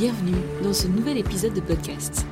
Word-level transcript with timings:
bienvenue 0.00 0.40
dans 0.62 0.72
ce 0.72 0.86
nouvel 0.86 1.18
épisode 1.18 1.52
de 1.52 1.60
podcast. 1.60 2.24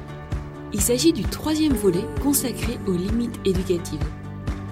Il 0.73 0.81
s'agit 0.81 1.13
du 1.13 1.23
troisième 1.23 1.75
volet 1.75 2.03
consacré 2.23 2.79
aux 2.87 2.95
limites 2.95 3.39
éducatives. 3.45 4.07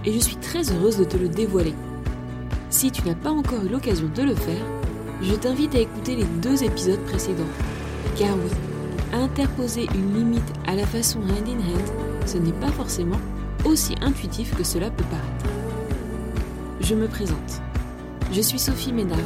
Et 0.06 0.14
je 0.14 0.18
suis 0.18 0.36
très 0.36 0.72
heureuse 0.72 0.96
de 0.96 1.04
te 1.04 1.18
le 1.18 1.28
dévoiler. 1.28 1.74
Si 2.70 2.90
tu 2.90 3.06
n'as 3.06 3.14
pas 3.14 3.32
encore 3.32 3.62
eu 3.66 3.68
l'occasion 3.68 4.08
de 4.14 4.22
le 4.22 4.34
faire, 4.34 4.64
je 5.20 5.34
t'invite 5.34 5.74
à 5.74 5.80
écouter 5.80 6.16
les 6.16 6.24
deux 6.40 6.64
épisodes 6.64 7.04
précédents. 7.04 7.44
Car 8.16 8.34
oui, 8.34 8.50
interposer 9.12 9.88
une 9.94 10.14
limite 10.14 10.52
à 10.66 10.74
la 10.74 10.86
façon 10.86 11.18
hand 11.18 11.46
in 11.46 11.58
hand, 11.58 12.24
ce 12.24 12.38
n'est 12.38 12.50
pas 12.52 12.72
forcément 12.72 13.20
aussi 13.66 13.94
intuitif 14.00 14.56
que 14.56 14.64
cela 14.64 14.88
peut 14.88 15.04
paraître. 15.10 15.54
Je 16.80 16.94
me 16.94 17.08
présente. 17.08 17.60
Je 18.32 18.40
suis 18.40 18.58
Sophie 18.58 18.94
Ménard, 18.94 19.18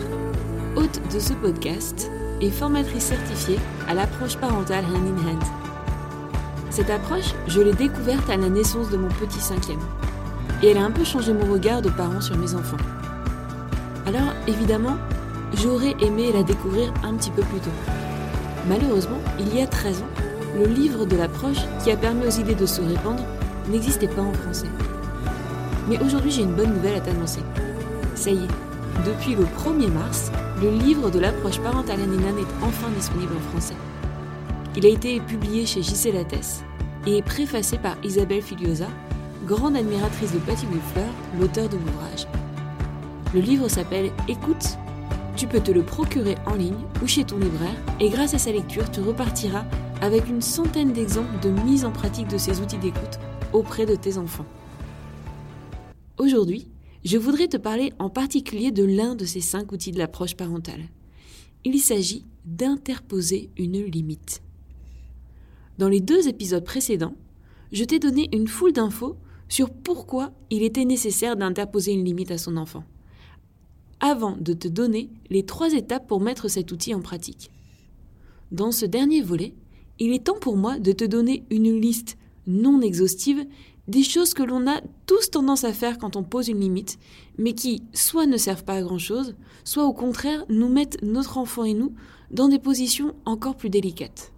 hôte 0.74 1.00
de 1.14 1.20
ce 1.20 1.34
podcast 1.34 2.10
et 2.40 2.50
formatrice 2.50 3.04
certifiée 3.04 3.58
à 3.88 3.94
l'approche 3.94 4.36
parentale 4.36 4.84
hand 4.84 5.06
in 5.06 5.28
hand. 5.28 5.42
Cette 6.70 6.90
approche, 6.90 7.34
je 7.48 7.60
l'ai 7.60 7.72
découverte 7.72 8.30
à 8.30 8.36
la 8.36 8.48
naissance 8.48 8.90
de 8.90 8.96
mon 8.96 9.08
petit 9.08 9.40
cinquième. 9.40 9.80
Et 10.62 10.68
elle 10.68 10.78
a 10.78 10.84
un 10.84 10.90
peu 10.90 11.04
changé 11.04 11.32
mon 11.32 11.52
regard 11.52 11.82
de 11.82 11.90
parent 11.90 12.20
sur 12.20 12.36
mes 12.36 12.54
enfants. 12.54 12.76
Alors, 14.06 14.32
évidemment, 14.46 14.96
j'aurais 15.54 15.96
aimé 16.00 16.30
la 16.32 16.42
découvrir 16.42 16.92
un 17.02 17.14
petit 17.14 17.30
peu 17.30 17.42
plus 17.42 17.60
tôt. 17.60 17.70
Malheureusement, 18.68 19.18
il 19.38 19.54
y 19.54 19.60
a 19.62 19.66
13 19.66 20.02
ans, 20.02 20.22
le 20.58 20.66
livre 20.66 21.06
de 21.06 21.16
l'approche 21.16 21.60
qui 21.82 21.90
a 21.90 21.96
permis 21.96 22.26
aux 22.26 22.30
idées 22.30 22.54
de 22.54 22.66
se 22.66 22.80
répandre 22.80 23.24
n'existait 23.68 24.08
pas 24.08 24.22
en 24.22 24.32
français. 24.32 24.68
Mais 25.88 25.98
aujourd'hui, 26.02 26.30
j'ai 26.30 26.42
une 26.42 26.54
bonne 26.54 26.74
nouvelle 26.74 26.96
à 26.96 27.00
t'annoncer. 27.00 27.40
Ça 28.14 28.30
y 28.30 28.44
est, 28.44 29.06
depuis 29.06 29.34
le 29.34 29.44
1er 29.44 29.90
mars, 29.90 30.30
le 30.62 30.70
livre 30.70 31.10
de 31.10 31.18
l'approche 31.18 31.58
parentale 31.60 32.02
anénane 32.02 32.38
est 32.38 32.64
enfin 32.64 32.90
disponible 32.94 33.32
en 33.34 33.50
français. 33.50 33.76
Il 34.76 34.84
a 34.84 34.90
été 34.90 35.18
publié 35.20 35.64
chez 35.64 35.82
Gisèle 35.82 36.14
Lattès 36.14 36.62
et 37.06 37.16
est 37.16 37.22
préfacé 37.22 37.78
par 37.78 37.96
Isabelle 38.04 38.42
Filiosa, 38.42 38.88
grande 39.46 39.76
admiratrice 39.76 40.32
de 40.32 40.38
Patty 40.38 40.66
Fleur, 40.92 41.08
l'auteur 41.40 41.68
de 41.70 41.76
l'ouvrage. 41.76 42.26
Le 43.32 43.40
livre 43.40 43.68
s'appelle 43.68 44.10
Écoute. 44.28 44.76
Tu 45.34 45.46
peux 45.46 45.60
te 45.60 45.70
le 45.70 45.82
procurer 45.82 46.36
en 46.44 46.54
ligne 46.54 46.84
ou 47.02 47.06
chez 47.06 47.24
ton 47.24 47.38
libraire 47.38 47.76
et 47.98 48.10
grâce 48.10 48.34
à 48.34 48.38
sa 48.38 48.52
lecture, 48.52 48.90
tu 48.90 49.00
repartiras 49.00 49.64
avec 50.02 50.28
une 50.28 50.42
centaine 50.42 50.92
d'exemples 50.92 51.40
de 51.40 51.48
mise 51.48 51.86
en 51.86 51.92
pratique 51.92 52.28
de 52.28 52.36
ces 52.36 52.60
outils 52.60 52.76
d'écoute 52.76 53.18
auprès 53.54 53.86
de 53.86 53.94
tes 53.94 54.18
enfants. 54.18 54.44
Aujourd'hui, 56.18 56.69
je 57.04 57.18
voudrais 57.18 57.48
te 57.48 57.56
parler 57.56 57.92
en 57.98 58.10
particulier 58.10 58.70
de 58.70 58.84
l'un 58.84 59.14
de 59.14 59.24
ces 59.24 59.40
cinq 59.40 59.72
outils 59.72 59.92
de 59.92 59.98
l'approche 59.98 60.36
parentale. 60.36 60.88
Il 61.64 61.78
s'agit 61.80 62.24
d'interposer 62.44 63.50
une 63.56 63.82
limite. 63.84 64.42
Dans 65.78 65.88
les 65.88 66.00
deux 66.00 66.28
épisodes 66.28 66.64
précédents, 66.64 67.14
je 67.72 67.84
t'ai 67.84 67.98
donné 67.98 68.28
une 68.32 68.48
foule 68.48 68.72
d'infos 68.72 69.16
sur 69.48 69.70
pourquoi 69.70 70.32
il 70.50 70.62
était 70.62 70.84
nécessaire 70.84 71.36
d'interposer 71.36 71.92
une 71.92 72.04
limite 72.04 72.30
à 72.30 72.38
son 72.38 72.56
enfant, 72.56 72.84
avant 74.00 74.36
de 74.36 74.52
te 74.52 74.68
donner 74.68 75.10
les 75.30 75.44
trois 75.44 75.72
étapes 75.72 76.06
pour 76.06 76.20
mettre 76.20 76.48
cet 76.48 76.72
outil 76.72 76.94
en 76.94 77.00
pratique. 77.00 77.50
Dans 78.52 78.72
ce 78.72 78.86
dernier 78.86 79.22
volet, 79.22 79.54
il 79.98 80.12
est 80.12 80.24
temps 80.24 80.38
pour 80.38 80.56
moi 80.56 80.78
de 80.78 80.92
te 80.92 81.04
donner 81.04 81.44
une 81.50 81.78
liste 81.78 82.16
non 82.46 82.80
exhaustive 82.80 83.44
des 83.90 84.04
choses 84.04 84.34
que 84.34 84.44
l'on 84.44 84.68
a 84.68 84.80
tous 85.06 85.30
tendance 85.30 85.64
à 85.64 85.72
faire 85.72 85.98
quand 85.98 86.14
on 86.14 86.22
pose 86.22 86.48
une 86.48 86.60
limite, 86.60 86.98
mais 87.38 87.54
qui 87.54 87.82
soit 87.92 88.26
ne 88.26 88.36
servent 88.36 88.64
pas 88.64 88.74
à 88.74 88.82
grand-chose, 88.82 89.34
soit 89.64 89.84
au 89.84 89.92
contraire 89.92 90.44
nous 90.48 90.68
mettent 90.68 91.02
notre 91.02 91.38
enfant 91.38 91.64
et 91.64 91.74
nous 91.74 91.92
dans 92.30 92.48
des 92.48 92.60
positions 92.60 93.16
encore 93.24 93.56
plus 93.56 93.68
délicates. 93.68 94.32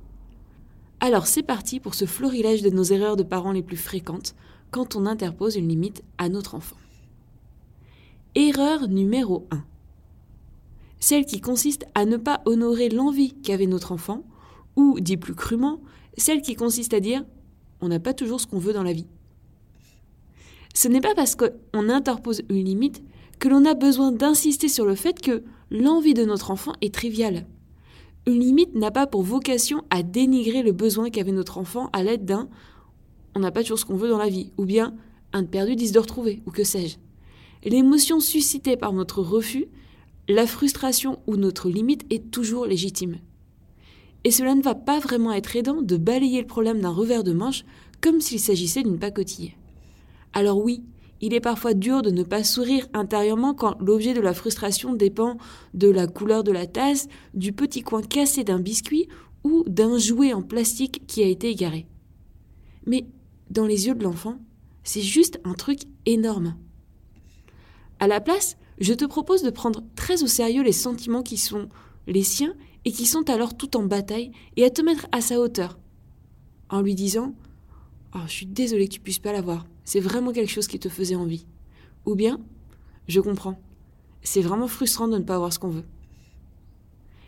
Alors 1.01 1.27
c'est 1.27 1.43
parti 1.43 1.81
pour 1.81 1.95
ce 1.95 2.07
florilège 2.07 2.63
de 2.63 2.71
nos 2.71 2.85
erreurs 2.85 3.17
de 3.17 3.23
parents 3.23 3.53
les 3.53 3.63
plus 3.63 3.77
fréquentes 3.77 4.35
quand 4.71 4.97
on 4.97 5.05
interpose 5.05 5.57
une 5.57 5.69
limite 5.69 6.03
à 6.17 6.31
notre 6.31 6.55
enfant. 6.55 6.77
Erreur 8.35 8.89
numéro 8.89 9.47
1. 9.51 9.63
Celle 10.99 11.27
qui 11.27 11.43
consiste 11.43 11.85
à 11.95 12.07
ne 12.07 12.17
pas 12.17 12.41
honorer 12.47 12.89
l'envie 12.89 13.35
qu'avait 13.35 13.67
notre 13.67 13.93
enfant, 13.93 14.25
ou, 14.77 14.99
dit 15.01 15.19
plus 15.19 15.35
crûment, 15.35 15.81
celle 16.17 16.41
qui 16.41 16.55
consiste 16.55 16.95
à 16.95 17.01
dire 17.01 17.27
on 17.83 17.89
n'a 17.89 18.01
pas 18.01 18.15
toujours 18.15 18.41
ce 18.41 18.47
qu'on 18.47 18.59
veut 18.59 18.73
dans 18.73 18.85
la 18.85 18.95
vie. 18.95 19.09
Ce 20.75 20.89
n'est 20.89 21.01
pas 21.01 21.15
parce 21.15 21.37
qu'on 21.37 21.89
interpose 21.89 22.43
une 22.49 22.65
limite 22.65 23.03
que 23.39 23.49
l'on 23.49 23.65
a 23.65 23.75
besoin 23.75 24.13
d'insister 24.13 24.69
sur 24.69 24.87
le 24.87 24.95
fait 24.95 25.21
que 25.21 25.43
l'envie 25.71 26.15
de 26.15 26.25
notre 26.25 26.51
enfant 26.51 26.73
est 26.81 26.95
triviale. 26.95 27.47
Une 28.27 28.39
limite 28.39 28.75
n'a 28.75 28.91
pas 28.91 29.07
pour 29.07 29.23
vocation 29.23 29.83
à 29.91 30.03
dénigrer 30.03 30.63
le 30.63 30.73
besoin 30.73 31.11
qu'avait 31.11 31.33
notre 31.33 31.59
enfant 31.59 31.91
à 31.93 32.03
l'aide 32.03 32.25
d'un 32.25 32.49
on 33.35 33.41
n'a 33.41 33.51
pas 33.51 33.63
toujours 33.63 33.79
ce 33.79 33.85
qu'on 33.85 33.97
veut 33.97 34.09
dans 34.09 34.19
la 34.19 34.29
vie, 34.29 34.53
ou 34.59 34.65
bien 34.65 34.95
un 35.33 35.43
de 35.43 35.49
perdu, 35.49 35.75
dix 35.75 35.93
de 35.93 35.99
retrouvé, 35.99 36.43
ou 36.47 36.51
que 36.51 36.65
sais-je. 36.65 36.99
L'émotion 37.65 38.21
suscitée 38.21 38.77
par 38.77 38.93
notre 38.93 39.23
refus, 39.23 39.67
la 40.29 40.47
frustration 40.47 41.19
ou 41.27 41.37
notre 41.37 41.71
limite 41.71 42.05
est 42.11 42.31
toujours 42.31 42.67
légitime. 42.67 43.19
Et 44.25 44.31
cela 44.31 44.55
ne 44.55 44.63
va 44.63 44.75
pas 44.75 45.01
vraiment 45.01 45.33
être 45.33 45.57
aidant 45.57 45.83
de 45.83 45.97
balayer 45.97 46.41
le 46.41 46.47
problème 46.47 46.81
d'un 46.81 46.91
revers 46.91 47.25
de 47.25 47.33
manche 47.33 47.65
comme 48.01 48.21
s'il 48.21 48.39
s'agissait 48.39 48.83
d'une 48.83 48.99
pacotille. 48.99 49.55
Alors 50.33 50.59
oui, 50.59 50.83
il 51.21 51.35
est 51.35 51.41
parfois 51.41 51.75
dur 51.75 52.03
de 52.03 52.11
ne 52.11 52.25
pas 52.25 52.43
sourire 52.43 52.89
intérieurement 52.95 53.55
quand 53.55 53.81
l'objet 53.81 54.13
de 54.13 54.21
la 54.21 54.35
frustration 54.35 54.93
dépend 54.95 55.37
de 55.73 55.89
la 55.89 56.07
couleur 56.07 56.43
de 56.43 56.51
la 56.51 56.67
tasse, 56.67 57.09
du 57.33 57.53
petit 57.53 57.83
coin 57.83 58.03
cassé 58.03 58.43
d'un 58.43 58.59
biscuit 58.59 59.09
ou 59.45 59.65
d'un 59.67 59.99
jouet 59.99 60.33
en 60.33 60.43
plastique 60.43 61.07
qui 61.07 61.23
a 61.23 61.27
été 61.27 61.49
égaré. 61.49 61.87
Mais 62.87 63.07
dans 63.51 63.67
les 63.67 63.87
yeux 63.87 63.95
de 63.95 64.03
l'enfant, 64.03 64.39
c'est 64.83 65.01
juste 65.03 65.41
un 65.45 65.55
truc 65.55 65.81
énorme. 66.07 66.57
À 68.01 68.09
la 68.09 68.21
place, 68.21 68.57
je 68.81 68.95
te 68.95 69.05
propose 69.05 69.43
de 69.43 69.51
prendre 69.51 69.85
très 69.95 70.25
au 70.25 70.27
sérieux 70.27 70.65
les 70.65 70.73
sentiments 70.73 71.23
qui 71.23 71.37
sont 71.37 71.69
les 72.09 72.25
siens 72.25 72.55
et 72.85 72.91
qui 72.91 73.07
sont 73.07 73.31
alors 73.31 73.57
tout 73.57 73.77
en 73.77 73.85
bataille 73.85 74.33
et 74.57 74.65
à 74.65 74.71
te 74.71 74.83
mettre 74.83 75.07
à 75.13 75.21
sa 75.21 75.39
hauteur, 75.39 75.79
en 76.69 76.81
lui 76.81 76.97
disant 76.97 77.35
Oh, 78.15 78.21
je 78.27 78.33
suis 78.33 78.47
désolée 78.47 78.89
que 78.89 78.95
tu 78.95 79.01
puisses 79.01 79.19
pas 79.19 79.33
l'avoir. 79.33 79.67
C'est 79.85 80.01
vraiment 80.01 80.33
quelque 80.33 80.51
chose 80.51 80.67
qui 80.67 80.79
te 80.79 80.91
faisait 80.91 81.15
envie. 81.15 81.47
Ou 82.05 82.15
bien, 82.15 82.41
je 83.09 83.21
comprends. 83.21 83.59
C'est 84.23 84.43
vraiment 84.43 84.69
frustrant 84.69 85.09
de 85.09 85.17
ne 85.17 85.25
pas 85.25 85.37
avoir 85.37 85.53
ce 85.53 85.59
qu'on 85.59 85.71
veut. 85.71 85.85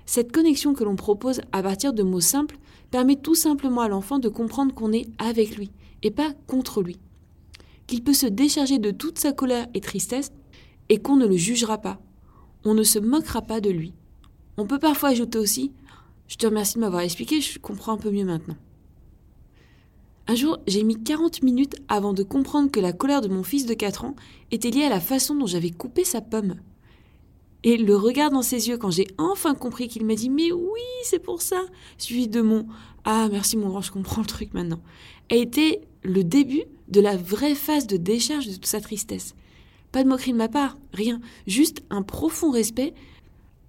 Cette 0.06 0.32
connexion 0.32 0.74
que 0.74 0.84
l'on 0.84 0.96
propose 0.96 1.40
à 1.52 1.62
partir 1.62 1.94
de 1.94 2.02
mots 2.02 2.20
simples 2.20 2.58
permet 2.90 3.16
tout 3.16 3.34
simplement 3.34 3.80
à 3.80 3.88
l'enfant 3.88 4.18
de 4.18 4.28
comprendre 4.28 4.74
qu'on 4.74 4.92
est 4.92 5.08
avec 5.18 5.56
lui 5.56 5.70
et 6.02 6.10
pas 6.10 6.32
contre 6.46 6.82
lui. 6.82 6.98
Qu'il 7.86 8.04
peut 8.04 8.12
se 8.12 8.26
décharger 8.26 8.78
de 8.78 8.90
toute 8.90 9.18
sa 9.18 9.32
colère 9.32 9.66
et 9.72 9.80
tristesse 9.80 10.32
et 10.90 10.98
qu'on 10.98 11.16
ne 11.16 11.26
le 11.26 11.36
jugera 11.36 11.78
pas. 11.78 11.98
On 12.64 12.74
ne 12.74 12.82
se 12.82 12.98
moquera 12.98 13.40
pas 13.40 13.62
de 13.62 13.70
lui. 13.70 13.94
On 14.58 14.66
peut 14.66 14.78
parfois 14.78 15.08
ajouter 15.10 15.38
aussi 15.38 15.72
Je 16.28 16.36
te 16.36 16.46
remercie 16.46 16.74
de 16.74 16.80
m'avoir 16.80 17.02
expliqué, 17.02 17.40
je 17.40 17.58
comprends 17.58 17.92
un 17.92 17.98
peu 17.98 18.10
mieux 18.10 18.24
maintenant. 18.24 18.56
Un 20.26 20.34
jour, 20.34 20.58
j'ai 20.66 20.82
mis 20.84 21.02
40 21.02 21.42
minutes 21.42 21.76
avant 21.88 22.14
de 22.14 22.22
comprendre 22.22 22.70
que 22.70 22.80
la 22.80 22.94
colère 22.94 23.20
de 23.20 23.28
mon 23.28 23.42
fils 23.42 23.66
de 23.66 23.74
4 23.74 24.04
ans 24.04 24.16
était 24.50 24.70
liée 24.70 24.84
à 24.84 24.88
la 24.88 25.00
façon 25.00 25.34
dont 25.34 25.46
j'avais 25.46 25.70
coupé 25.70 26.02
sa 26.02 26.22
pomme. 26.22 26.56
Et 27.62 27.76
le 27.76 27.94
regard 27.96 28.30
dans 28.30 28.42
ses 28.42 28.68
yeux 28.68 28.78
quand 28.78 28.90
j'ai 28.90 29.06
enfin 29.18 29.54
compris 29.54 29.88
qu'il 29.88 30.04
m'a 30.06 30.14
dit 30.14 30.30
Mais 30.30 30.50
oui, 30.50 30.80
c'est 31.02 31.18
pour 31.18 31.42
ça 31.42 31.62
suivi 31.98 32.28
de 32.28 32.40
mon 32.40 32.66
Ah, 33.04 33.28
merci 33.30 33.58
mon 33.58 33.68
grand, 33.68 33.82
je 33.82 33.92
comprends 33.92 34.22
le 34.22 34.26
truc 34.26 34.54
maintenant, 34.54 34.80
a 35.30 35.34
été 35.34 35.82
le 36.02 36.24
début 36.24 36.64
de 36.88 37.00
la 37.00 37.16
vraie 37.16 37.54
phase 37.54 37.86
de 37.86 37.98
décharge 37.98 38.46
de 38.46 38.52
toute 38.52 38.66
sa 38.66 38.80
tristesse. 38.80 39.34
Pas 39.92 40.04
de 40.04 40.08
moquerie 40.08 40.32
de 40.32 40.38
ma 40.38 40.48
part, 40.48 40.78
rien, 40.92 41.20
juste 41.46 41.82
un 41.90 42.02
profond 42.02 42.50
respect 42.50 42.94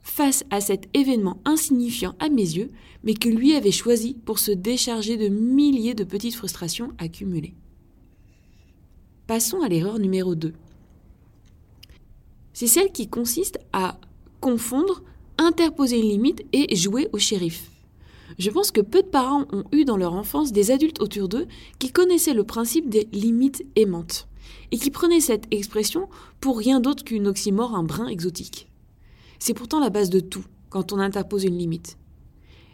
face 0.05 0.45
à 0.51 0.61
cet 0.61 0.87
événement 0.93 1.41
insignifiant 1.45 2.15
à 2.19 2.29
mes 2.29 2.43
yeux, 2.43 2.71
mais 3.03 3.15
que 3.15 3.27
lui 3.27 3.55
avait 3.55 3.71
choisi 3.71 4.15
pour 4.23 4.37
se 4.37 4.51
décharger 4.51 5.17
de 5.17 5.27
milliers 5.27 5.95
de 5.95 6.03
petites 6.03 6.35
frustrations 6.35 6.91
accumulées. 6.99 7.55
Passons 9.25 9.61
à 9.61 9.67
l'erreur 9.67 9.97
numéro 9.97 10.35
2. 10.35 10.53
C'est 12.53 12.67
celle 12.67 12.91
qui 12.91 13.07
consiste 13.07 13.57
à 13.73 13.99
confondre, 14.39 15.01
interposer 15.39 15.97
une 15.97 16.09
limite 16.09 16.45
et 16.53 16.75
jouer 16.75 17.09
au 17.11 17.17
shérif. 17.17 17.71
Je 18.37 18.51
pense 18.51 18.69
que 18.71 18.81
peu 18.81 19.01
de 19.01 19.07
parents 19.07 19.45
ont 19.51 19.63
eu 19.71 19.85
dans 19.85 19.97
leur 19.97 20.13
enfance 20.13 20.51
des 20.51 20.69
adultes 20.69 21.01
autour 21.01 21.29
d'eux 21.29 21.47
qui 21.79 21.91
connaissaient 21.91 22.35
le 22.35 22.43
principe 22.43 22.89
des 22.89 23.07
limites 23.11 23.65
aimantes 23.75 24.27
et 24.71 24.77
qui 24.77 24.91
prenaient 24.91 25.19
cette 25.19 25.47
expression 25.51 26.07
pour 26.39 26.59
rien 26.59 26.79
d'autre 26.79 27.03
qu'une 27.03 27.27
oxymore 27.27 27.75
un 27.75 27.83
brin 27.83 28.07
exotique. 28.07 28.69
C'est 29.39 29.53
pourtant 29.53 29.79
la 29.79 29.89
base 29.89 30.09
de 30.09 30.19
tout 30.19 30.45
quand 30.69 30.93
on 30.93 30.99
interpose 30.99 31.43
une 31.43 31.57
limite. 31.57 31.97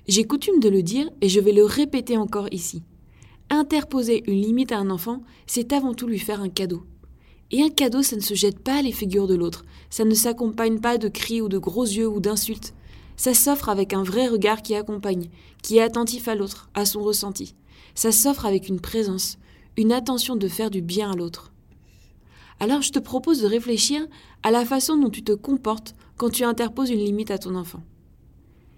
J'ai 0.07 0.25
coutume 0.25 0.59
de 0.59 0.69
le 0.69 0.81
dire 0.81 1.09
et 1.21 1.29
je 1.29 1.39
vais 1.39 1.51
le 1.51 1.63
répéter 1.63 2.17
encore 2.17 2.47
ici. 2.51 2.83
Interposer 3.49 4.23
une 4.31 4.41
limite 4.41 4.71
à 4.71 4.77
un 4.77 4.89
enfant, 4.89 5.21
c'est 5.45 5.73
avant 5.73 5.93
tout 5.93 6.07
lui 6.07 6.19
faire 6.19 6.41
un 6.41 6.49
cadeau. 6.49 6.83
Et 7.51 7.61
un 7.61 7.69
cadeau, 7.69 8.01
ça 8.01 8.15
ne 8.15 8.21
se 8.21 8.33
jette 8.33 8.59
pas 8.59 8.77
à 8.77 8.81
les 8.81 8.93
figures 8.93 9.27
de 9.27 9.35
l'autre, 9.35 9.65
ça 9.89 10.05
ne 10.05 10.13
s'accompagne 10.13 10.79
pas 10.79 10.97
de 10.97 11.09
cris 11.09 11.41
ou 11.41 11.49
de 11.49 11.57
gros 11.57 11.83
yeux 11.83 12.07
ou 12.07 12.19
d'insultes. 12.19 12.73
Ça 13.17 13.33
s'offre 13.33 13.69
avec 13.69 13.93
un 13.93 14.03
vrai 14.03 14.27
regard 14.27 14.61
qui 14.61 14.73
accompagne, 14.73 15.29
qui 15.61 15.77
est 15.77 15.81
attentif 15.81 16.27
à 16.27 16.35
l'autre, 16.35 16.69
à 16.73 16.85
son 16.85 17.03
ressenti. 17.03 17.55
Ça 17.93 18.11
s'offre 18.11 18.45
avec 18.45 18.69
une 18.69 18.79
présence, 18.79 19.37
une 19.77 19.91
attention 19.91 20.35
de 20.35 20.47
faire 20.47 20.71
du 20.71 20.81
bien 20.81 21.11
à 21.11 21.15
l'autre. 21.15 21.51
Alors 22.59 22.81
je 22.81 22.91
te 22.91 22.99
propose 22.99 23.41
de 23.41 23.47
réfléchir 23.47 24.07
à 24.43 24.51
la 24.51 24.65
façon 24.65 24.97
dont 24.97 25.09
tu 25.09 25.23
te 25.23 25.33
comportes 25.33 25.93
quand 26.21 26.29
tu 26.29 26.44
interposes 26.44 26.91
une 26.91 27.00
limite 27.00 27.31
à 27.31 27.39
ton 27.39 27.56
enfant. 27.56 27.81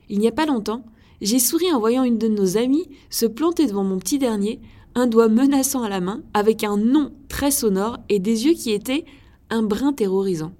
Il 0.07 0.19
n'y 0.19 0.29
a 0.29 0.31
pas 0.31 0.45
longtemps, 0.45 0.85
j'ai 1.19 1.39
souri 1.39 1.73
en 1.73 1.79
voyant 1.79 2.05
une 2.05 2.17
de 2.17 2.29
nos 2.29 2.55
amies 2.55 2.87
se 3.09 3.25
planter 3.25 3.67
devant 3.67 3.83
mon 3.83 3.99
petit 3.99 4.17
dernier, 4.17 4.61
un 4.95 5.07
doigt 5.07 5.27
menaçant 5.27 5.83
à 5.83 5.89
la 5.89 5.99
main, 5.99 6.23
avec 6.33 6.63
un 6.63 6.77
nom 6.77 7.11
très 7.27 7.51
sonore 7.51 7.97
et 8.07 8.19
des 8.19 8.45
yeux 8.45 8.53
qui 8.53 8.71
étaient 8.71 9.03
un 9.49 9.61
brin 9.61 9.91
terrorisant. 9.91 10.53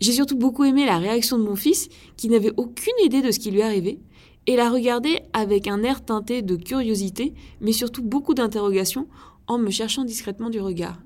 J'ai 0.00 0.12
surtout 0.12 0.36
beaucoup 0.36 0.62
aimé 0.62 0.86
la 0.86 0.98
réaction 0.98 1.40
de 1.40 1.42
mon 1.42 1.56
fils, 1.56 1.88
qui 2.16 2.28
n'avait 2.28 2.54
aucune 2.56 2.94
idée 3.04 3.20
de 3.20 3.32
ce 3.32 3.40
qui 3.40 3.50
lui 3.50 3.62
arrivait, 3.62 3.98
et 4.46 4.54
la 4.54 4.70
regardait 4.70 5.24
avec 5.32 5.66
un 5.66 5.82
air 5.82 6.04
teinté 6.04 6.42
de 6.42 6.54
curiosité, 6.54 7.34
mais 7.60 7.72
surtout 7.72 8.04
beaucoup 8.04 8.34
d'interrogation, 8.34 9.08
en 9.48 9.58
me 9.58 9.70
cherchant 9.70 10.04
discrètement 10.04 10.50
du 10.50 10.60
regard. 10.60 11.02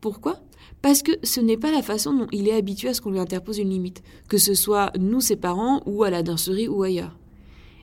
Pourquoi? 0.00 0.40
Parce 0.80 1.02
que 1.02 1.12
ce 1.24 1.40
n'est 1.40 1.56
pas 1.56 1.72
la 1.72 1.82
façon 1.82 2.14
dont 2.14 2.28
il 2.30 2.48
est 2.48 2.54
habitué 2.54 2.88
à 2.88 2.94
ce 2.94 3.00
qu'on 3.00 3.10
lui 3.10 3.18
interpose 3.18 3.58
une 3.58 3.70
limite, 3.70 4.02
que 4.28 4.38
ce 4.38 4.54
soit 4.54 4.92
nous 4.98 5.20
ses 5.20 5.36
parents 5.36 5.82
ou 5.86 6.04
à 6.04 6.10
la 6.10 6.22
danserie 6.22 6.68
ou 6.68 6.82
ailleurs. 6.82 7.16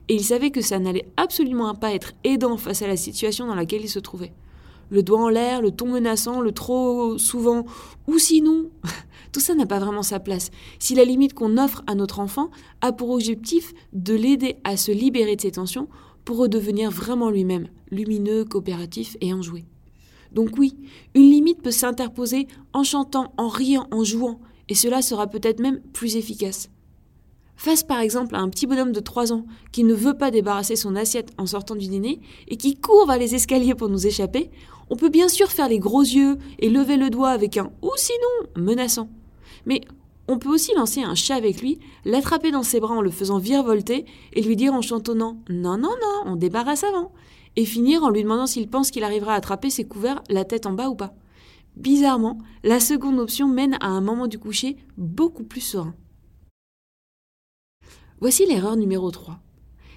Et 0.08 0.16
il 0.16 0.24
savait 0.24 0.52
que 0.52 0.62
ça 0.62 0.80
n'allait 0.80 1.08
absolument 1.18 1.74
pas 1.76 1.94
être 1.94 2.14
aidant 2.24 2.58
face 2.58 2.82
à 2.82 2.88
la 2.88 2.96
situation 2.96 3.48
dans 3.48 3.56
laquelle 3.56 3.84
il 3.84 3.90
se 3.90 4.00
trouvait. 4.00 4.34
Le 4.90 5.02
doigt 5.02 5.20
en 5.20 5.30
l'air, 5.30 5.62
le 5.62 5.72
ton 5.72 5.88
menaçant, 5.88 6.42
le 6.42 6.52
trop 6.52 7.18
souvent, 7.18 7.66
ou 8.08 8.20
sinon, 8.20 8.70
tout 9.32 9.40
ça 9.40 9.56
n'a 9.56 9.66
pas 9.66 9.80
vraiment 9.80 10.04
sa 10.04 10.20
place. 10.20 10.52
Si 10.78 10.94
la 10.94 11.06
limite 11.06 11.34
qu'on 11.34 11.58
offre 11.58 11.84
à 11.88 11.96
notre 11.96 12.20
enfant 12.20 12.52
a 12.82 12.92
pour 12.92 13.10
objectif 13.10 13.74
de 13.94 14.14
l'aider 14.14 14.58
à 14.64 14.78
se 14.78 14.92
libérer 14.92 15.36
de 15.36 15.42
ses 15.42 15.52
tensions 15.52 15.90
pour 16.24 16.38
redevenir 16.38 16.92
vraiment 16.92 17.32
lui-même, 17.32 17.68
lumineux, 17.90 18.46
coopératif 18.46 19.18
et 19.22 19.34
enjoué. 19.34 19.66
Donc 20.36 20.58
oui, 20.58 20.78
une 21.16 21.32
limite 21.32 21.62
peut 21.62 21.72
s'interposer 21.72 22.48
en 22.74 22.84
chantant, 22.84 23.34
en 23.38 23.48
riant, 23.48 23.88
en 23.92 24.04
jouant, 24.04 24.40
et 24.70 24.76
cela 24.76 25.02
sera 25.02 25.28
peut-être 25.28 25.62
même 25.62 25.80
plus 25.94 26.18
efficace. 26.18 26.70
Face 27.56 27.84
par 27.84 28.00
exemple 28.02 28.36
à 28.36 28.40
un 28.40 28.50
petit 28.50 28.68
bonhomme 28.68 28.92
de 28.92 29.00
3 29.00 29.32
ans 29.32 29.46
qui 29.72 29.86
ne 29.86 29.94
veut 29.94 30.18
pas 30.18 30.32
débarrasser 30.32 30.76
son 30.76 30.98
assiette 30.98 31.32
en 31.38 31.46
sortant 31.46 31.76
du 31.76 31.88
dîner 31.88 32.20
et 32.50 32.58
qui 32.58 32.76
court 32.76 33.08
vers 33.08 33.18
les 33.18 33.34
escaliers 33.34 33.76
pour 33.76 33.88
nous 33.88 34.06
échapper, 34.06 34.52
on 34.90 34.98
peut 34.98 35.10
bien 35.10 35.30
sûr 35.30 35.50
faire 35.50 35.70
les 35.70 35.80
gros 35.80 36.02
yeux 36.02 36.38
et 36.60 36.70
lever 36.70 36.98
le 36.98 37.10
doigt 37.10 37.30
avec 37.30 37.56
un 37.56 37.72
ou 37.82 37.92
sinon 37.96 38.50
menaçant. 38.58 39.10
Mais 39.66 39.82
on 40.27 40.39
peut 40.39 40.50
aussi 40.50 40.74
lancer 40.75 41.01
un 41.01 41.16
chat 41.16 41.36
avec 41.36 41.62
lui, 41.62 41.80
l'attraper 42.04 42.51
dans 42.51 42.63
ses 42.63 42.80
bras 42.80 42.95
en 42.95 43.01
le 43.01 43.12
faisant 43.12 43.38
virevolter 43.38 44.06
et 44.33 44.42
lui 44.42 44.56
dire 44.56 44.74
en 44.74 44.81
chantonnant 44.81 45.38
Non, 45.50 45.77
non, 45.77 45.95
non, 46.01 46.24
on 46.25 46.36
débarrasse 46.36 46.83
avant 46.83 47.12
et 47.56 47.66
finir 47.66 48.04
en 48.04 48.10
lui 48.10 48.24
demandant 48.24 48.48
s'il 48.48 48.68
pense 48.68 48.92
qu'il 48.92 49.04
arrivera 49.04 49.33
à 49.33 49.38
attraper 49.38 49.69
ses 49.69 49.86
couverts 49.86 50.22
la 50.30 50.45
tête 50.45 50.66
en 50.66 50.74
bas 50.74 50.89
ou 50.89 50.95
pas. 50.95 51.13
Bizarrement, 51.75 52.38
la 52.63 52.80
seconde 52.80 53.19
option 53.19 53.48
mène 53.48 53.77
à 53.81 53.88
un 53.88 54.01
moment 54.01 54.27
du 54.27 54.39
coucher 54.39 54.77
beaucoup 54.98 55.44
plus 55.44 55.62
serein. 55.62 55.94
Voici 58.19 58.45
l'erreur 58.45 58.77
numéro 58.77 59.12
3. 59.12 59.39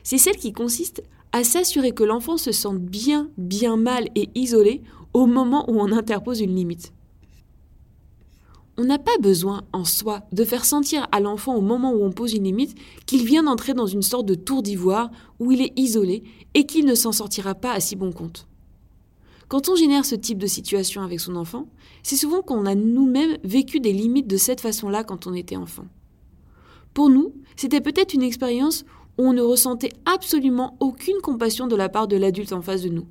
C'est 0.03 0.19
celle 0.19 0.37
qui 0.37 0.53
consiste 0.53 1.03
à 1.33 1.45
s'assurer 1.45 1.93
que 1.93 2.05
l'enfant 2.05 2.37
se 2.37 2.53
sente 2.53 2.81
bien, 2.81 3.31
bien 3.37 3.77
mal 3.77 4.09
et 4.15 4.29
isolé 4.35 4.83
au 5.13 5.27
moment 5.27 5.71
où 5.71 5.81
on 5.81 5.93
interpose 5.93 6.41
une 6.41 6.55
limite. 6.55 6.93
On 8.81 8.85
n'a 8.85 9.01
pas 9.01 9.19
besoin 9.21 9.63
en 9.73 9.85
soi 9.85 10.23
de 10.31 10.45
faire 10.45 10.65
sentir 10.65 11.09
à 11.11 11.19
l'enfant 11.19 11.57
au 11.57 11.61
moment 11.61 11.93
où 11.93 12.05
on 12.05 12.13
pose 12.13 12.35
une 12.35 12.45
limite 12.45 12.77
qu'il 13.07 13.25
vient 13.25 13.43
d'entrer 13.43 13.75
dans 13.75 13.89
une 13.89 14.03
sorte 14.03 14.27
de 14.27 14.37
tour 14.37 14.63
d'ivoire 14.63 15.11
où 15.41 15.51
il 15.51 15.61
est 15.61 15.77
isolé 15.77 16.23
et 16.55 16.65
qu'il 16.65 16.87
ne 16.87 16.95
s'en 16.95 17.11
sortira 17.11 17.57
pas 17.57 17.73
à 17.73 17.81
si 17.81 17.97
bon 17.97 18.13
compte. 18.13 18.47
Quand 19.49 19.69
on 19.69 19.75
génère 19.75 20.05
ce 20.05 20.15
type 20.15 20.39
de 20.39 20.47
situation 20.47 21.03
avec 21.03 21.19
son 21.19 21.35
enfant, 21.35 21.67
c'est 22.05 22.15
souvent 22.15 22.41
qu'on 22.41 22.67
a 22.67 22.77
nous-mêmes 22.77 23.39
vécu 23.43 23.81
des 23.81 23.93
limites 23.93 24.29
de 24.29 24.37
cette 24.37 24.61
façon-là 24.61 25.03
quand 25.03 25.27
on 25.27 25.35
était 25.35 25.57
enfant. 25.57 25.87
Pour 26.95 27.11
nous, 27.11 27.35
c'était 27.57 27.81
peut-être 27.81 28.15
une 28.15 28.23
expérience 28.23 28.85
où 29.19 29.25
on 29.25 29.33
ne 29.33 29.43
ressentait 29.43 29.93
absolument 30.05 30.77
aucune 30.79 31.21
compassion 31.21 31.67
de 31.67 31.75
la 31.75 31.89
part 31.89 32.07
de 32.07 32.17
l'adulte 32.17 32.53
en 32.53 32.63
face 32.63 32.83
de 32.83 32.91
nous, 32.91 33.07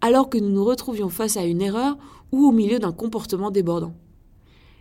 alors 0.00 0.28
que 0.28 0.38
nous 0.38 0.50
nous 0.50 0.64
retrouvions 0.64 1.10
face 1.10 1.36
à 1.36 1.44
une 1.44 1.62
erreur 1.62 1.96
ou 2.32 2.44
au 2.44 2.50
milieu 2.50 2.80
d'un 2.80 2.92
comportement 2.92 3.52
débordant. 3.52 3.94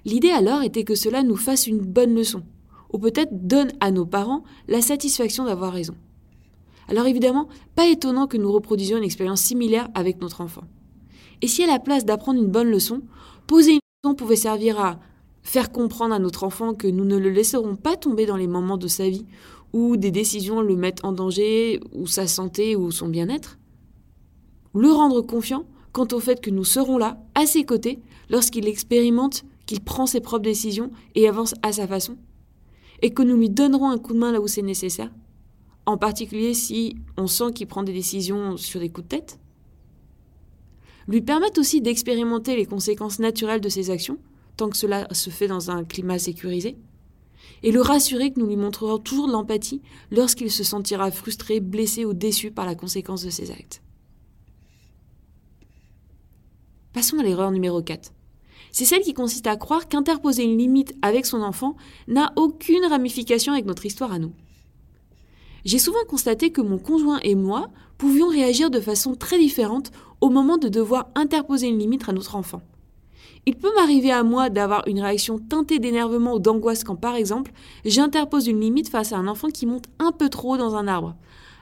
L'idée 0.05 0.31
alors 0.31 0.63
était 0.63 0.83
que 0.83 0.95
cela 0.95 1.23
nous 1.23 1.35
fasse 1.35 1.67
une 1.67 1.79
bonne 1.79 2.15
leçon, 2.15 2.43
ou 2.91 2.97
peut-être 2.97 3.31
donne 3.31 3.71
à 3.79 3.91
nos 3.91 4.05
parents 4.05 4.43
la 4.67 4.81
satisfaction 4.81 5.45
d'avoir 5.45 5.73
raison. 5.73 5.95
Alors 6.87 7.07
évidemment, 7.07 7.47
pas 7.75 7.87
étonnant 7.87 8.27
que 8.27 8.37
nous 8.37 8.51
reproduisions 8.51 8.97
une 8.97 9.03
expérience 9.03 9.41
similaire 9.41 9.87
avec 9.93 10.19
notre 10.19 10.41
enfant. 10.41 10.63
Et 11.41 11.47
si 11.47 11.63
à 11.63 11.67
la 11.67 11.79
place 11.79 12.05
d'apprendre 12.05 12.41
une 12.41 12.51
bonne 12.51 12.69
leçon, 12.69 13.01
poser 13.47 13.73
une 13.73 13.79
leçon 14.03 14.15
pouvait 14.15 14.35
servir 14.35 14.79
à 14.79 14.99
faire 15.43 15.71
comprendre 15.71 16.13
à 16.13 16.19
notre 16.19 16.43
enfant 16.43 16.73
que 16.73 16.87
nous 16.87 17.05
ne 17.05 17.17
le 17.17 17.29
laisserons 17.29 17.75
pas 17.75 17.95
tomber 17.95 18.25
dans 18.25 18.35
les 18.35 18.47
moments 18.47 18.77
de 18.77 18.87
sa 18.87 19.09
vie 19.09 19.25
où 19.73 19.97
des 19.97 20.11
décisions 20.11 20.61
le 20.61 20.75
mettent 20.75 21.03
en 21.05 21.13
danger, 21.13 21.79
ou 21.93 22.07
sa 22.07 22.27
santé, 22.27 22.75
ou 22.75 22.91
son 22.91 23.07
bien-être, 23.07 23.57
le 24.75 24.91
rendre 24.91 25.21
confiant 25.21 25.65
quant 25.93 26.07
au 26.11 26.19
fait 26.19 26.41
que 26.41 26.49
nous 26.49 26.63
serons 26.63 26.97
là, 26.97 27.21
à 27.35 27.45
ses 27.45 27.63
côtés, 27.63 27.99
lorsqu'il 28.29 28.67
expérimente 28.67 29.43
qu'il 29.65 29.81
prend 29.81 30.05
ses 30.05 30.21
propres 30.21 30.43
décisions 30.43 30.91
et 31.15 31.27
avance 31.27 31.55
à 31.61 31.71
sa 31.71 31.87
façon, 31.87 32.17
et 33.01 33.11
que 33.11 33.23
nous 33.23 33.37
lui 33.37 33.49
donnerons 33.49 33.89
un 33.89 33.97
coup 33.97 34.13
de 34.13 34.19
main 34.19 34.31
là 34.31 34.41
où 34.41 34.47
c'est 34.47 34.61
nécessaire, 34.61 35.11
en 35.85 35.97
particulier 35.97 36.53
si 36.53 36.95
on 37.17 37.27
sent 37.27 37.53
qu'il 37.55 37.67
prend 37.67 37.83
des 37.83 37.93
décisions 37.93 38.57
sur 38.57 38.79
des 38.79 38.89
coups 38.89 39.07
de 39.07 39.17
tête. 39.17 39.39
Lui 41.07 41.21
permettre 41.21 41.59
aussi 41.59 41.81
d'expérimenter 41.81 42.55
les 42.55 42.65
conséquences 42.65 43.19
naturelles 43.19 43.61
de 43.61 43.69
ses 43.69 43.89
actions, 43.89 44.17
tant 44.57 44.69
que 44.69 44.77
cela 44.77 45.07
se 45.13 45.29
fait 45.29 45.47
dans 45.47 45.71
un 45.71 45.83
climat 45.83 46.19
sécurisé, 46.19 46.77
et 47.63 47.71
le 47.71 47.81
rassurer 47.81 48.31
que 48.31 48.39
nous 48.39 48.47
lui 48.47 48.55
montrerons 48.55 48.99
toujours 48.99 49.27
de 49.27 49.31
l'empathie 49.31 49.81
lorsqu'il 50.11 50.51
se 50.51 50.63
sentira 50.63 51.11
frustré, 51.11 51.59
blessé 51.59 52.05
ou 52.05 52.13
déçu 52.13 52.51
par 52.51 52.65
la 52.65 52.75
conséquence 52.75 53.23
de 53.23 53.29
ses 53.29 53.51
actes. 53.51 53.81
Passons 56.93 57.19
à 57.19 57.23
l'erreur 57.23 57.51
numéro 57.51 57.81
4 57.81 58.11
c'est 58.71 58.85
celle 58.85 59.01
qui 59.01 59.13
consiste 59.13 59.47
à 59.47 59.55
croire 59.55 59.87
qu'interposer 59.87 60.43
une 60.43 60.57
limite 60.57 60.95
avec 61.01 61.25
son 61.25 61.41
enfant 61.41 61.75
n'a 62.07 62.31
aucune 62.35 62.85
ramification 62.85 63.53
avec 63.53 63.65
notre 63.65 63.85
histoire 63.85 64.11
à 64.11 64.19
nous. 64.19 64.31
J'ai 65.65 65.79
souvent 65.79 66.03
constaté 66.07 66.51
que 66.51 66.61
mon 66.61 66.77
conjoint 66.77 67.19
et 67.23 67.35
moi 67.35 67.69
pouvions 67.97 68.29
réagir 68.29 68.71
de 68.71 68.79
façon 68.79 69.15
très 69.15 69.37
différente 69.37 69.91
au 70.21 70.29
moment 70.29 70.57
de 70.57 70.69
devoir 70.69 71.09
interposer 71.15 71.67
une 71.67 71.77
limite 71.77 72.09
à 72.09 72.13
notre 72.13 72.35
enfant. 72.35 72.61
Il 73.45 73.55
peut 73.55 73.73
m'arriver 73.75 74.11
à 74.11 74.23
moi 74.23 74.49
d'avoir 74.49 74.87
une 74.87 75.01
réaction 75.01 75.39
teintée 75.39 75.79
d'énervement 75.79 76.33
ou 76.33 76.39
d'angoisse 76.39 76.83
quand, 76.83 76.95
par 76.95 77.15
exemple, 77.15 77.51
j'interpose 77.85 78.47
une 78.47 78.59
limite 78.59 78.89
face 78.89 79.13
à 79.13 79.17
un 79.17 79.27
enfant 79.27 79.49
qui 79.49 79.65
monte 79.65 79.85
un 79.99 80.11
peu 80.11 80.29
trop 80.29 80.57
dans 80.57 80.75
un 80.75 80.87
arbre, 80.87 81.15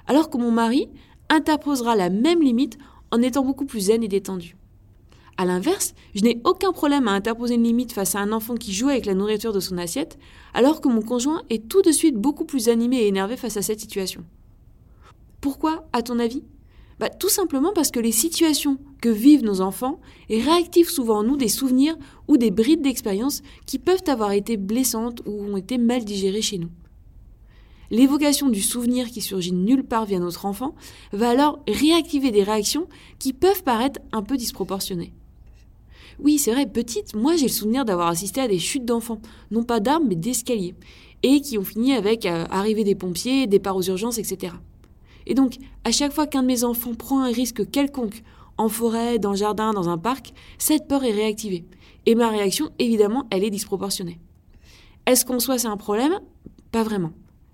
alors 0.08 0.30
que 0.30 0.38
mon 0.38 0.52
mari 0.52 0.90
interposera 1.30 1.96
la 1.96 2.10
même 2.10 2.42
limite 2.42 2.78
en 3.12 3.22
étant 3.22 3.46
beaucoup 3.46 3.66
plus 3.66 3.82
zen 3.82 4.04
et 4.04 4.08
détendu. 4.08 4.58
A 5.40 5.46
l'inverse, 5.46 5.94
je 6.16 6.22
n'ai 6.22 6.42
aucun 6.44 6.74
problème 6.74 7.08
à 7.08 7.14
interposer 7.14 7.56
une 7.56 7.64
limite 7.64 7.94
face 7.94 8.14
à 8.14 8.20
un 8.20 8.34
enfant 8.34 8.56
qui 8.56 8.74
joue 8.74 8.90
avec 8.90 9.06
la 9.06 9.14
nourriture 9.14 9.54
de 9.54 9.62
son 9.62 9.78
assiette, 9.78 10.20
alors 10.54 10.82
que 10.82 10.90
mon 10.90 11.02
conjoint 11.02 11.44
est 11.50 11.70
tout 11.70 11.82
de 11.82 11.94
suite 11.94 12.18
beaucoup 12.18 12.44
plus 12.44 12.68
animé 12.68 12.98
et 12.98 13.08
énervé 13.08 13.38
face 13.38 13.56
à 13.56 13.62
cette 13.62 13.80
situation. 13.80 14.26
Pourquoi, 15.40 15.88
à 15.94 16.02
ton 16.02 16.20
avis? 16.20 16.44
Bah, 17.00 17.08
Tout 17.08 17.30
simplement 17.30 17.72
parce 17.74 17.90
que 17.90 18.02
les 18.02 18.12
situations 18.12 18.80
que 19.02 19.08
vivent 19.08 19.46
nos 19.46 19.62
enfants 19.62 20.02
réactivent 20.30 20.90
souvent 20.90 21.20
en 21.20 21.24
nous 21.24 21.38
des 21.38 21.48
souvenirs 21.48 21.96
ou 22.28 22.36
des 22.36 22.52
brides 22.52 22.82
d'expérience 22.82 23.42
qui 23.66 23.80
peuvent 23.80 24.04
avoir 24.08 24.34
été 24.34 24.58
blessantes 24.58 25.22
ou 25.26 25.42
ont 25.42 25.56
été 25.56 25.78
mal 25.78 26.04
digérées 26.04 26.42
chez 26.42 26.58
nous. 26.58 26.70
L'évocation 27.92 28.50
du 28.50 28.62
souvenir 28.62 29.08
qui 29.08 29.22
surgit 29.22 29.54
nulle 29.54 29.86
part 29.86 30.04
via 30.04 30.20
notre 30.20 30.46
enfant 30.46 30.76
va 31.14 31.30
alors 31.30 31.60
réactiver 31.66 32.32
des 32.32 32.44
réactions 32.44 32.90
qui 33.20 33.32
peuvent 33.32 33.64
paraître 33.64 34.02
un 34.12 34.22
peu 34.22 34.36
disproportionnées. 34.36 35.14
Oui, 36.22 36.38
c'est 36.38 36.52
vrai, 36.52 36.66
petite, 36.66 37.16
moi 37.16 37.38
j'ai 37.38 37.46
le 37.46 37.52
souvenir 37.52 37.86
d'avoir 37.86 38.10
assisté 38.10 38.42
à 38.42 38.48
des 38.48 38.60
chutes 38.60 38.84
d'enfants, 38.84 39.22
non 39.52 39.64
pas 39.64 39.80
d'armes, 39.80 40.06
mais 40.10 40.16
d'escaliers, 40.16 40.76
et 41.24 41.40
qui 41.40 41.58
ont 41.58 41.64
fini 41.64 41.94
avec 41.94 42.26
euh, 42.26 42.46
arrivée 42.50 42.84
des 42.84 42.96
pompiers, 42.96 43.48
départ 43.48 43.78
aux 43.78 43.84
urgences, 43.84 44.18
etc. 44.18 44.54
Et 45.28 45.34
donc, 45.34 45.56
à 45.86 45.92
chaque 45.92 46.12
fois 46.12 46.28
qu'un 46.28 46.42
de 46.42 46.48
mes 46.48 46.66
enfants 46.66 46.94
prend 46.94 47.22
un 47.22 47.32
risque 47.32 47.70
quelconque, 47.70 48.24
en 48.58 48.68
forêt, 48.68 49.20
dans 49.20 49.30
le 49.30 49.38
jardin, 49.38 49.72
dans 49.72 49.88
un 49.88 49.98
parc, 49.98 50.34
cette 50.58 50.90
peur 50.90 51.06
est 51.06 51.14
réactivée. 51.14 51.64
Et 52.06 52.16
ma 52.16 52.28
réaction, 52.28 52.70
évidemment, 52.80 53.26
elle 53.32 53.46
est 53.46 53.50
disproportionnée. 53.50 54.20
Est-ce 55.06 55.24
qu'en 55.24 55.40
soi 55.40 55.58
c'est 55.58 55.68
un 55.68 55.78
problème? 55.78 56.20
Pas 56.74 56.84
vraiment. 56.84 57.12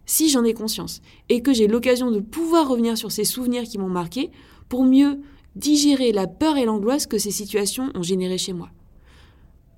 Si 0.08 0.30
j'en 0.30 0.44
ai 0.44 0.54
conscience 0.54 1.02
et 1.30 1.42
que 1.42 1.54
j'ai 1.54 1.68
l'occasion 1.68 2.10
de 2.10 2.20
pouvoir 2.20 2.68
revenir 2.68 2.98
sur 2.98 3.12
ces 3.12 3.24
souvenirs 3.24 3.64
qui 3.64 3.78
m'ont 3.78 3.90
marqué 3.90 4.32
pour 4.68 4.84
mieux 4.84 5.22
digérer 5.56 6.12
la 6.12 6.28
peur 6.28 6.58
et 6.58 6.66
l'angoisse 6.66 7.08
que 7.08 7.18
ces 7.18 7.32
situations 7.32 7.92
ont 7.96 8.04
généré 8.04 8.38
chez 8.38 8.54
moi. 8.54 8.70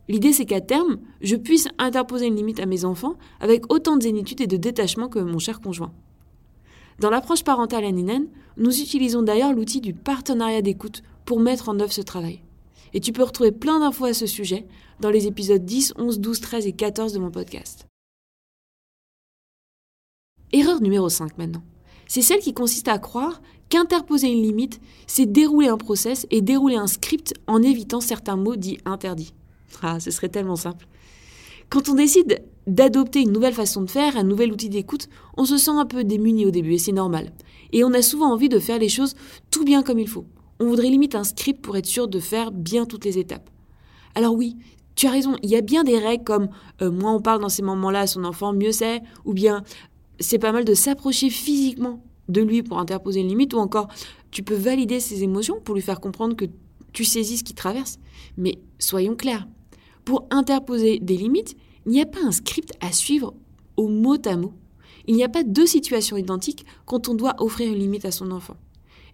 L'idée, 0.10 0.32
c'est 0.32 0.46
qu'à 0.46 0.62
terme, 0.62 1.00
je 1.22 1.36
puisse 1.36 1.68
interposer 1.78 2.28
une 2.28 2.36
limite 2.36 2.60
à 2.60 2.66
mes 2.66 2.86
enfants 2.86 3.16
avec 3.40 3.72
autant 3.72 3.98
de 3.98 4.04
zénitude 4.04 4.42
et 4.42 4.48
de 4.48 4.58
détachement 4.58 5.10
que 5.10 5.20
mon 5.20 5.40
cher 5.40 5.60
conjoint. 5.60 5.92
Dans 7.00 7.10
l'approche 7.10 7.44
parentale 7.44 7.84
NNN, 7.84 8.28
nous 8.56 8.82
utilisons 8.82 9.22
d'ailleurs 9.22 9.54
l'outil 9.54 9.82
du 9.82 9.94
partenariat 9.94 10.62
d'écoute 10.62 11.04
pour 11.26 11.40
mettre 11.40 11.70
en 11.70 11.80
œuvre 11.80 11.92
ce 11.92 12.02
travail. 12.02 12.40
Et 12.94 13.02
tu 13.02 13.12
peux 13.12 13.24
retrouver 13.24 13.52
plein 13.52 13.80
d'infos 13.80 14.06
à 14.06 14.14
ce 14.14 14.26
sujet 14.26 14.66
dans 15.00 15.10
les 15.12 15.28
épisodes 15.28 15.64
10, 15.64 15.94
11, 15.98 16.20
12, 16.20 16.40
13 16.40 16.68
et 16.68 16.72
14 16.72 17.14
de 17.14 17.20
mon 17.20 17.30
podcast. 17.30 17.86
Erreur 20.54 20.82
numéro 20.82 21.10
5 21.10 21.38
maintenant. 21.38 21.62
C'est 22.08 22.22
celle 22.22 22.40
qui 22.40 22.54
consiste 22.54 22.88
à 22.88 22.98
croire 22.98 23.42
qu'interposer 23.70 24.28
une 24.28 24.42
limite, 24.42 24.80
c'est 25.08 25.26
dérouler 25.26 25.68
un 25.68 25.78
process 25.78 26.26
et 26.32 26.42
dérouler 26.42 26.76
un 26.76 26.88
script 26.88 27.34
en 27.48 27.62
évitant 27.62 28.02
certains 28.02 28.36
mots 28.36 28.56
dits 28.56 28.78
interdits. 28.86 29.34
Ah, 29.82 30.00
ce 30.00 30.12
serait 30.12 30.30
tellement 30.30 30.56
simple. 30.56 30.88
Quand 31.70 31.90
on 31.90 31.96
décide 31.96 32.44
d'adopter 32.66 33.22
une 33.22 33.32
nouvelle 33.32 33.54
façon 33.54 33.82
de 33.82 33.90
faire, 33.90 34.18
un 34.18 34.24
nouvel 34.24 34.52
outil 34.52 34.70
d'écoute, 34.70 35.10
on 35.36 35.46
se 35.46 35.58
sent 35.58 35.72
un 35.72 35.86
peu 35.86 36.04
démuni 36.04 36.46
au 36.46 36.52
début 36.52 36.74
et 36.74 36.78
c'est 36.78 36.92
normal. 36.92 37.32
Et 37.74 37.84
on 37.84 37.94
a 37.94 38.02
souvent 38.02 38.32
envie 38.32 38.50
de 38.50 38.60
faire 38.60 38.80
les 38.80 38.90
choses 38.90 39.16
tout 39.52 39.66
bien 39.66 39.84
comme 39.84 40.00
il 40.00 40.08
faut. 40.08 40.26
On 40.60 40.68
voudrait 40.68 40.90
limite 40.90 41.16
un 41.16 41.24
script 41.24 41.62
pour 41.62 41.78
être 41.78 41.86
sûr 41.86 42.08
de 42.08 42.20
faire 42.20 42.52
bien 42.52 42.86
toutes 42.86 43.06
les 43.06 43.20
étapes. 43.20 43.50
Alors 44.16 44.34
oui, 44.34 44.56
tu 44.96 45.08
as 45.08 45.12
raison, 45.12 45.36
il 45.44 45.50
y 45.50 45.56
a 45.56 45.62
bien 45.62 45.84
des 45.84 46.00
règles 46.00 46.24
comme 46.24 46.50
euh, 46.82 46.90
moins 46.90 47.14
on 47.14 47.22
parle 47.22 47.42
dans 47.42 47.50
ces 47.50 47.62
moments-là 47.62 48.02
à 48.02 48.08
son 48.08 48.24
enfant, 48.24 48.54
mieux 48.54 48.72
c'est, 48.72 49.02
ou 49.26 49.34
bien 49.34 49.64
c'est 50.20 50.40
pas 50.40 50.52
mal 50.52 50.66
de 50.66 50.74
s'approcher 50.74 51.30
physiquement 51.30 52.02
de 52.30 52.42
lui 52.42 52.64
pour 52.64 52.80
interposer 52.80 53.22
une 53.22 53.28
limite, 53.28 53.54
ou 53.54 53.58
encore 53.58 53.88
tu 54.32 54.44
peux 54.44 54.56
valider 54.56 55.00
ses 55.00 55.24
émotions 55.24 55.60
pour 55.62 55.76
lui 55.76 55.82
faire 55.82 56.00
comprendre 56.00 56.36
que 56.36 56.46
tu 56.94 57.06
saisis 57.06 57.38
ce 57.38 57.44
qu'il 57.44 57.56
traverse. 57.56 58.00
Mais 58.38 58.60
soyons 58.80 59.16
clairs, 59.16 59.48
pour 60.06 60.26
interposer 60.32 61.00
des 61.00 61.18
limites, 61.18 61.56
il 61.86 61.92
n'y 61.92 62.02
a 62.02 62.06
pas 62.06 62.24
un 62.24 62.32
script 62.32 62.74
à 62.82 62.92
suivre 62.92 63.34
au 63.78 63.88
mot 63.88 64.18
à 64.26 64.36
mot. 64.36 64.54
Il 65.08 65.16
n'y 65.16 65.24
a 65.24 65.30
pas 65.30 65.44
deux 65.44 65.66
situations 65.66 66.18
identiques 66.18 66.66
quand 66.86 67.08
on 67.08 67.14
doit 67.14 67.36
offrir 67.40 67.72
une 67.72 67.80
limite 67.80 68.06
à 68.06 68.12
son 68.12 68.32
enfant. 68.32 68.58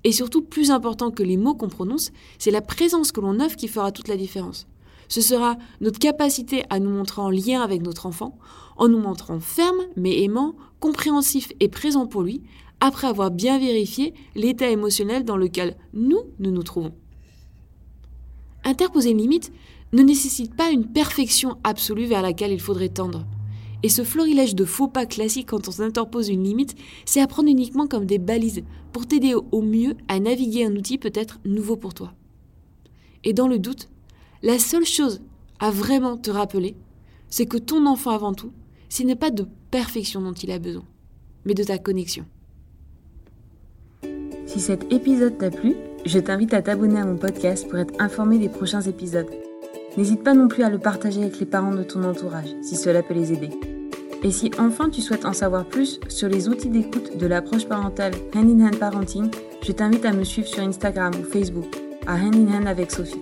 Et 0.03 0.11
surtout, 0.11 0.41
plus 0.41 0.71
important 0.71 1.11
que 1.11 1.23
les 1.23 1.37
mots 1.37 1.53
qu'on 1.53 1.69
prononce, 1.69 2.11
c'est 2.39 2.51
la 2.51 2.61
présence 2.61 3.11
que 3.11 3.21
l'on 3.21 3.39
offre 3.39 3.55
qui 3.55 3.67
fera 3.67 3.91
toute 3.91 4.07
la 4.07 4.17
différence. 4.17 4.67
Ce 5.07 5.21
sera 5.21 5.57
notre 5.81 5.99
capacité 5.99 6.63
à 6.69 6.79
nous 6.79 6.89
montrer 6.89 7.21
en 7.21 7.29
lien 7.29 7.61
avec 7.61 7.81
notre 7.81 8.05
enfant, 8.05 8.37
en 8.77 8.87
nous 8.87 8.99
montrant 8.99 9.39
ferme 9.39 9.81
mais 9.95 10.21
aimant, 10.23 10.55
compréhensif 10.79 11.51
et 11.59 11.69
présent 11.69 12.07
pour 12.07 12.23
lui, 12.23 12.41
après 12.85 13.07
avoir 13.07 13.31
bien 13.31 13.59
vérifié 13.59 14.13
l'état 14.35 14.69
émotionnel 14.69 15.23
dans 15.23 15.37
lequel 15.37 15.77
nous, 15.93 16.19
nous 16.37 16.63
trouvons. 16.63 16.91
Interposer 18.65 19.11
une 19.11 19.19
limite 19.19 19.53
ne 19.93 20.03
nécessite 20.03 20.53
pas 20.53 20.69
une 20.69 20.91
perfection 20.91 21.55
absolue 21.63 22.07
vers 22.07 22.21
laquelle 22.21 22.51
il 22.51 22.59
faudrait 22.59 22.89
tendre. 22.89 23.25
Et 23.83 23.89
ce 23.89 24.03
florilège 24.03 24.53
de 24.53 24.65
faux 24.65 24.89
pas 24.89 25.05
classiques 25.05 25.47
quand 25.47 25.69
on 25.69 25.81
interpose 25.81 26.27
une 26.27 26.43
limite, 26.43 26.75
c'est 27.05 27.21
à 27.21 27.27
prendre 27.27 27.47
uniquement 27.47 27.87
comme 27.87 28.05
des 28.05 28.19
balises 28.19 28.63
pour 28.91 29.07
t'aider 29.07 29.33
au 29.33 29.61
mieux 29.61 29.95
à 30.09 30.19
naviguer 30.19 30.65
un 30.65 30.75
outil 30.75 30.97
peut-être 30.97 31.39
nouveau 31.45 31.77
pour 31.77 31.93
toi. 31.93 32.11
Et 33.23 33.31
dans 33.31 33.47
le 33.47 33.59
doute, 33.59 33.87
la 34.41 34.59
seule 34.59 34.85
chose 34.85 35.21
à 35.59 35.71
vraiment 35.71 36.17
te 36.17 36.31
rappeler, 36.31 36.75
c'est 37.29 37.45
que 37.45 37.57
ton 37.57 37.85
enfant 37.85 38.11
avant 38.11 38.33
tout, 38.33 38.51
ce 38.89 39.03
n'est 39.03 39.15
pas 39.15 39.31
de 39.31 39.47
perfection 39.71 40.21
dont 40.21 40.33
il 40.33 40.51
a 40.51 40.59
besoin, 40.59 40.83
mais 41.45 41.53
de 41.53 41.63
ta 41.63 41.77
connexion. 41.77 42.25
Si 44.53 44.59
cet 44.59 44.93
épisode 44.93 45.39
t'a 45.39 45.49
plu, 45.49 45.73
je 46.05 46.19
t'invite 46.19 46.53
à 46.53 46.61
t'abonner 46.61 46.99
à 46.99 47.05
mon 47.05 47.17
podcast 47.17 47.67
pour 47.67 47.79
être 47.79 47.99
informé 47.99 48.37
des 48.37 48.49
prochains 48.49 48.81
épisodes. 48.81 49.25
N'hésite 49.97 50.23
pas 50.23 50.35
non 50.35 50.47
plus 50.47 50.61
à 50.61 50.69
le 50.69 50.77
partager 50.77 51.23
avec 51.23 51.39
les 51.39 51.47
parents 51.47 51.73
de 51.73 51.81
ton 51.81 52.03
entourage 52.03 52.53
si 52.61 52.75
cela 52.75 53.01
peut 53.01 53.15
les 53.15 53.33
aider. 53.33 53.49
Et 54.21 54.29
si 54.29 54.51
enfin 54.59 54.91
tu 54.91 55.01
souhaites 55.01 55.25
en 55.25 55.33
savoir 55.33 55.65
plus 55.65 55.99
sur 56.07 56.29
les 56.29 56.49
outils 56.49 56.69
d'écoute 56.69 57.17
de 57.17 57.25
l'approche 57.25 57.65
parentale 57.65 58.13
Hand 58.35 58.47
in 58.47 58.67
Hand 58.67 58.77
Parenting, 58.77 59.31
je 59.63 59.71
t'invite 59.71 60.05
à 60.05 60.13
me 60.13 60.23
suivre 60.23 60.47
sur 60.47 60.61
Instagram 60.61 61.13
ou 61.19 61.23
Facebook 61.23 61.75
à 62.05 62.13
Hand 62.13 62.35
in 62.35 62.53
Hand 62.53 62.67
avec 62.67 62.91
Sophie. 62.91 63.21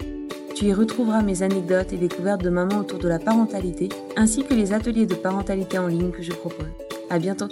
Tu 0.54 0.66
y 0.66 0.74
retrouveras 0.74 1.22
mes 1.22 1.44
anecdotes 1.44 1.94
et 1.94 1.98
découvertes 1.98 2.44
de 2.44 2.50
maman 2.50 2.80
autour 2.80 3.00
de 3.00 3.08
la 3.08 3.20
parentalité, 3.20 3.88
ainsi 4.18 4.44
que 4.44 4.54
les 4.54 4.74
ateliers 4.74 5.06
de 5.06 5.16
parentalité 5.16 5.80
en 5.80 5.88
ligne 5.88 6.12
que 6.12 6.24
je 6.24 6.34
propose. 6.34 6.68
À 7.10 7.20
bientôt! 7.20 7.48